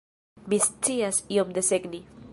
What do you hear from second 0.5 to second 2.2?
Mi scias iom desegni.